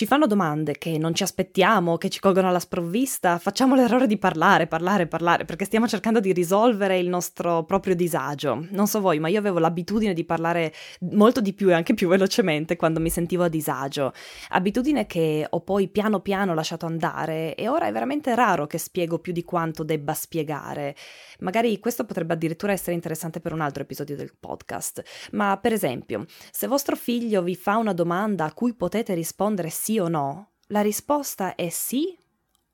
ci 0.00 0.06
fanno 0.06 0.26
domande 0.26 0.78
che 0.78 0.96
non 0.96 1.14
ci 1.14 1.24
aspettiamo, 1.24 1.98
che 1.98 2.08
ci 2.08 2.20
colgono 2.20 2.48
alla 2.48 2.58
sprovvista, 2.58 3.36
facciamo 3.36 3.74
l'errore 3.74 4.06
di 4.06 4.16
parlare, 4.16 4.66
parlare, 4.66 5.06
parlare, 5.06 5.44
perché 5.44 5.66
stiamo 5.66 5.86
cercando 5.86 6.20
di 6.20 6.32
risolvere 6.32 6.98
il 6.98 7.06
nostro 7.06 7.64
proprio 7.64 7.94
disagio. 7.94 8.66
Non 8.70 8.86
so 8.86 9.02
voi, 9.02 9.18
ma 9.18 9.28
io 9.28 9.38
avevo 9.38 9.58
l'abitudine 9.58 10.14
di 10.14 10.24
parlare 10.24 10.72
molto 11.00 11.42
di 11.42 11.52
più 11.52 11.68
e 11.68 11.74
anche 11.74 11.92
più 11.92 12.08
velocemente 12.08 12.76
quando 12.76 12.98
mi 12.98 13.10
sentivo 13.10 13.42
a 13.42 13.48
disagio. 13.48 14.14
Abitudine 14.48 15.04
che 15.04 15.46
ho 15.46 15.60
poi 15.60 15.88
piano 15.88 16.20
piano 16.20 16.54
lasciato 16.54 16.86
andare 16.86 17.54
e 17.54 17.68
ora 17.68 17.86
è 17.86 17.92
veramente 17.92 18.34
raro 18.34 18.66
che 18.66 18.78
spiego 18.78 19.18
più 19.18 19.34
di 19.34 19.44
quanto 19.44 19.84
debba 19.84 20.14
spiegare. 20.14 20.96
Magari 21.40 21.78
questo 21.78 22.06
potrebbe 22.06 22.32
addirittura 22.32 22.72
essere 22.72 22.94
interessante 22.94 23.40
per 23.40 23.52
un 23.52 23.60
altro 23.60 23.82
episodio 23.82 24.16
del 24.16 24.32
podcast. 24.40 25.02
Ma 25.32 25.58
per 25.58 25.74
esempio, 25.74 26.24
se 26.50 26.66
vostro 26.66 26.96
figlio 26.96 27.42
vi 27.42 27.54
fa 27.54 27.76
una 27.76 27.92
domanda 27.92 28.46
a 28.46 28.54
cui 28.54 28.72
potete 28.72 29.12
rispondere 29.12 29.68
sì 29.68 29.88
o 29.98 30.08
no, 30.08 30.50
la 30.68 30.82
risposta 30.82 31.54
è 31.54 31.68
sì 31.68 32.16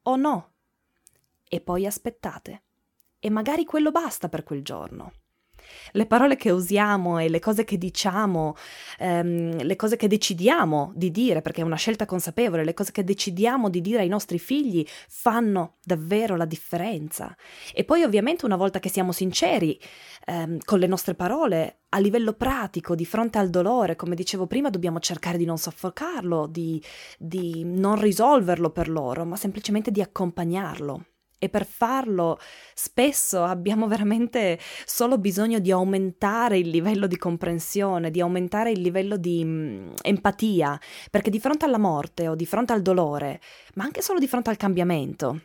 o 0.02 0.16
no. 0.16 0.52
E 1.48 1.60
poi 1.60 1.86
aspettate. 1.86 2.62
E 3.18 3.30
magari 3.30 3.64
quello 3.64 3.90
basta 3.90 4.28
per 4.28 4.42
quel 4.44 4.62
giorno. 4.62 5.12
Le 5.92 6.06
parole 6.06 6.36
che 6.36 6.50
usiamo 6.50 7.18
e 7.18 7.28
le 7.28 7.38
cose 7.38 7.64
che 7.64 7.78
diciamo, 7.78 8.54
ehm, 8.98 9.62
le 9.62 9.76
cose 9.76 9.96
che 9.96 10.08
decidiamo 10.08 10.92
di 10.94 11.10
dire, 11.10 11.42
perché 11.42 11.60
è 11.60 11.64
una 11.64 11.76
scelta 11.76 12.06
consapevole, 12.06 12.64
le 12.64 12.74
cose 12.74 12.92
che 12.92 13.04
decidiamo 13.04 13.68
di 13.70 13.80
dire 13.80 14.00
ai 14.00 14.08
nostri 14.08 14.38
figli 14.38 14.86
fanno 15.08 15.76
davvero 15.82 16.36
la 16.36 16.44
differenza. 16.44 17.34
E 17.72 17.84
poi 17.84 18.02
ovviamente 18.02 18.44
una 18.44 18.56
volta 18.56 18.78
che 18.78 18.88
siamo 18.88 19.12
sinceri 19.12 19.78
ehm, 20.26 20.58
con 20.64 20.78
le 20.78 20.86
nostre 20.86 21.14
parole, 21.14 21.80
a 21.90 21.98
livello 21.98 22.34
pratico, 22.34 22.94
di 22.94 23.06
fronte 23.06 23.38
al 23.38 23.48
dolore, 23.48 23.96
come 23.96 24.14
dicevo 24.14 24.46
prima, 24.46 24.70
dobbiamo 24.70 25.00
cercare 25.00 25.38
di 25.38 25.44
non 25.44 25.56
soffocarlo, 25.56 26.46
di, 26.46 26.82
di 27.18 27.62
non 27.64 27.98
risolverlo 28.00 28.70
per 28.70 28.88
loro, 28.88 29.24
ma 29.24 29.36
semplicemente 29.36 29.90
di 29.90 30.02
accompagnarlo. 30.02 31.04
E 31.38 31.48
per 31.50 31.66
farlo 31.66 32.38
spesso 32.74 33.44
abbiamo 33.44 33.86
veramente 33.88 34.58
solo 34.86 35.18
bisogno 35.18 35.58
di 35.58 35.70
aumentare 35.70 36.58
il 36.58 36.68
livello 36.70 37.06
di 37.06 37.18
comprensione, 37.18 38.10
di 38.10 38.20
aumentare 38.20 38.70
il 38.70 38.80
livello 38.80 39.16
di 39.16 39.44
mh, 39.44 39.94
empatia, 40.02 40.80
perché 41.10 41.28
di 41.30 41.40
fronte 41.40 41.66
alla 41.66 41.78
morte 41.78 42.28
o 42.28 42.34
di 42.34 42.46
fronte 42.46 42.72
al 42.72 42.82
dolore, 42.82 43.40
ma 43.74 43.84
anche 43.84 44.00
solo 44.00 44.18
di 44.18 44.28
fronte 44.28 44.48
al 44.48 44.56
cambiamento, 44.56 45.40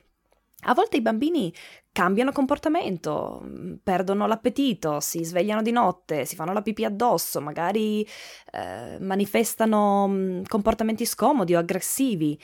a 0.65 0.75
volte 0.75 0.97
i 0.97 1.01
bambini 1.01 1.51
cambiano 1.91 2.31
comportamento, 2.31 3.43
perdono 3.81 4.27
l'appetito, 4.27 4.99
si 4.99 5.23
svegliano 5.23 5.63
di 5.63 5.71
notte, 5.71 6.25
si 6.25 6.35
fanno 6.35 6.53
la 6.53 6.61
pipì 6.61 6.85
addosso, 6.85 7.41
magari 7.41 8.07
eh, 8.51 8.97
manifestano 8.99 10.43
comportamenti 10.47 11.05
scomodi 11.05 11.55
o 11.55 11.59
aggressivi. 11.59 12.39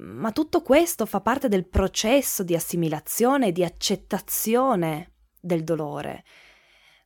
Ma 0.00 0.32
tutto 0.32 0.62
questo 0.62 1.04
fa 1.04 1.20
parte 1.20 1.48
del 1.48 1.66
processo 1.66 2.42
di 2.42 2.54
assimilazione 2.54 3.48
e 3.48 3.52
di 3.52 3.64
accettazione 3.64 5.12
del 5.38 5.62
dolore, 5.62 6.24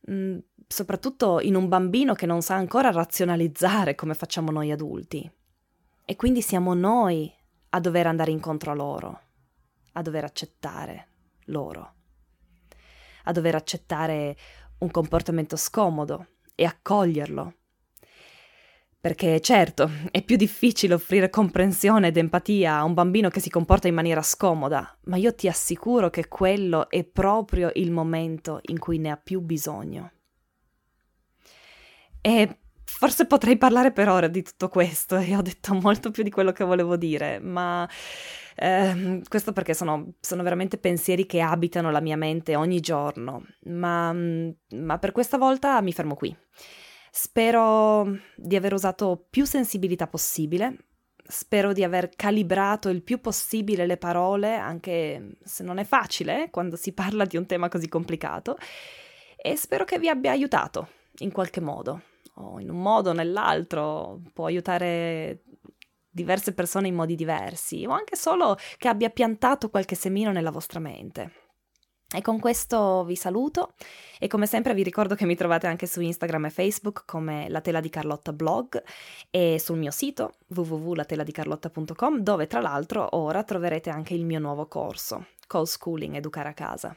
mm, 0.09 0.37
soprattutto 0.65 1.41
in 1.41 1.55
un 1.55 1.67
bambino 1.67 2.13
che 2.13 2.25
non 2.25 2.41
sa 2.41 2.55
ancora 2.55 2.91
razionalizzare 2.91 3.95
come 3.95 4.13
facciamo 4.13 4.49
noi 4.49 4.71
adulti. 4.71 5.29
E 6.05 6.15
quindi 6.15 6.41
siamo 6.41 6.73
noi 6.73 7.33
a 7.69 7.79
dover 7.81 8.07
andare 8.07 8.31
incontro 8.31 8.71
a 8.71 8.75
loro, 8.75 9.21
a 9.93 10.01
dover 10.01 10.23
accettare 10.23 11.07
loro, 11.47 11.93
a 13.23 13.31
dover 13.33 13.55
accettare 13.55 14.37
un 14.77 14.89
comportamento 14.89 15.57
scomodo 15.57 16.27
e 16.55 16.63
accoglierlo 16.63 17.53
perché 19.05 19.39
certo, 19.39 19.91
è 20.09 20.23
più 20.23 20.35
difficile 20.35 20.95
offrire 20.95 21.29
comprensione 21.29 22.07
ed 22.07 22.17
empatia 22.17 22.77
a 22.77 22.83
un 22.83 22.95
bambino 22.95 23.29
che 23.29 23.39
si 23.39 23.51
comporta 23.51 23.87
in 23.87 23.93
maniera 23.93 24.23
scomoda, 24.23 24.97
ma 25.03 25.15
io 25.15 25.35
ti 25.35 25.47
assicuro 25.47 26.09
che 26.09 26.27
quello 26.27 26.89
è 26.89 27.03
proprio 27.03 27.69
il 27.75 27.91
momento 27.91 28.61
in 28.63 28.79
cui 28.79 28.97
ne 28.97 29.11
ha 29.11 29.15
più 29.15 29.41
bisogno. 29.41 30.11
E 32.19 32.57
forse 32.83 33.27
potrei 33.27 33.59
parlare 33.59 33.91
per 33.91 34.09
ore 34.09 34.31
di 34.31 34.41
tutto 34.41 34.69
questo 34.69 35.17
e 35.17 35.35
ho 35.35 35.41
detto 35.43 35.75
molto 35.75 36.09
più 36.09 36.23
di 36.23 36.31
quello 36.31 36.51
che 36.51 36.63
volevo 36.63 36.97
dire, 36.97 37.37
ma 37.37 37.87
eh, 38.55 39.21
questo 39.29 39.53
perché 39.53 39.75
sono, 39.75 40.13
sono, 40.19 40.41
veramente 40.41 40.79
pensieri 40.79 41.27
che 41.27 41.41
abitano 41.41 41.91
la 41.91 42.01
mia 42.01 42.17
mente 42.17 42.55
ogni 42.55 42.79
giorno, 42.79 43.45
ma, 43.65 44.11
ma 44.11 44.97
per 44.97 45.11
questa 45.11 45.37
volta 45.37 45.79
mi 45.81 45.93
fermo 45.93 46.15
qui. 46.15 46.35
Spero 47.17 48.05
di 48.35 48.57
aver 48.57 48.73
usato 48.73 49.27
più 49.29 49.45
sensibilità 49.45 50.05
possibile, 50.05 50.87
spero 51.25 51.71
di 51.71 51.81
aver 51.81 52.09
calibrato 52.13 52.89
il 52.89 53.03
più 53.03 53.21
possibile 53.21 53.85
le 53.85 53.95
parole, 53.95 54.57
anche 54.57 55.37
se 55.41 55.63
non 55.63 55.77
è 55.77 55.85
facile 55.85 56.43
eh, 56.43 56.49
quando 56.49 56.75
si 56.75 56.91
parla 56.93 57.23
di 57.23 57.37
un 57.37 57.45
tema 57.45 57.69
così 57.69 57.87
complicato, 57.87 58.57
e 59.37 59.55
spero 59.55 59.85
che 59.85 59.97
vi 59.97 60.09
abbia 60.09 60.31
aiutato 60.31 60.89
in 61.19 61.31
qualche 61.31 61.61
modo, 61.61 62.01
o 62.33 62.59
in 62.59 62.69
un 62.69 62.81
modo 62.81 63.11
o 63.11 63.13
nell'altro, 63.13 64.19
può 64.33 64.47
aiutare 64.47 65.43
diverse 66.09 66.53
persone 66.53 66.89
in 66.89 66.95
modi 66.95 67.15
diversi, 67.15 67.85
o 67.85 67.91
anche 67.91 68.17
solo 68.17 68.57
che 68.77 68.89
abbia 68.89 69.09
piantato 69.09 69.69
qualche 69.69 69.95
semino 69.95 70.33
nella 70.33 70.51
vostra 70.51 70.81
mente. 70.81 71.44
E 72.15 72.21
con 72.21 72.39
questo 72.39 73.03
vi 73.03 73.17
saluto 73.17 73.73
e 74.19 74.27
come 74.27 74.45
sempre 74.45 74.73
vi 74.73 74.83
ricordo 74.83 75.15
che 75.15 75.25
mi 75.25 75.35
trovate 75.35 75.67
anche 75.67 75.85
su 75.85 75.99
Instagram 75.99 76.45
e 76.45 76.49
Facebook 76.49 77.03
come 77.05 77.49
La 77.49 77.59
Tela 77.59 77.81
di 77.81 77.89
Carlotta 77.89 78.31
blog 78.31 78.81
e 79.29 79.59
sul 79.59 79.77
mio 79.77 79.91
sito 79.91 80.35
www.lateladicarlotta.com 80.47 82.19
dove 82.19 82.47
tra 82.47 82.61
l'altro 82.61 83.17
ora 83.17 83.43
troverete 83.43 83.89
anche 83.89 84.13
il 84.13 84.23
mio 84.23 84.39
nuovo 84.39 84.67
corso, 84.67 85.27
Call 85.45 85.65
Schooling 85.65 86.15
Educare 86.15 86.47
a 86.47 86.53
casa. 86.53 86.95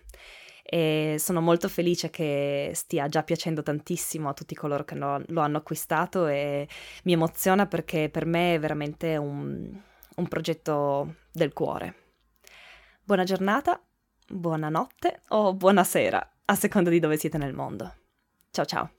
E 0.62 1.16
sono 1.18 1.40
molto 1.40 1.68
felice 1.68 2.11
che 2.11 2.70
stia 2.74 3.09
già 3.09 3.24
piacendo 3.24 3.64
tantissimo 3.64 4.28
a 4.28 4.35
tutti 4.35 4.54
coloro 4.54 4.85
che 4.85 4.94
lo, 4.94 5.20
lo 5.26 5.40
hanno 5.40 5.57
acquistato 5.57 6.28
e 6.28 6.68
mi 7.04 7.12
emoziona 7.12 7.66
perché 7.66 8.09
per 8.09 8.24
me 8.24 8.54
è 8.54 8.61
veramente 8.61 9.16
un, 9.16 9.68
un 10.14 10.28
progetto 10.28 11.16
del 11.33 11.52
cuore. 11.52 11.94
Buona 13.02 13.24
giornata 13.24 13.83
buonanotte 14.28 15.22
o 15.28 15.54
buonasera, 15.54 16.30
a 16.46 16.54
seconda 16.54 16.90
di 16.90 17.00
dove 17.00 17.16
siete 17.16 17.38
nel 17.38 17.54
mondo. 17.54 17.94
Ciao 18.50 18.64
ciao. 18.64 18.97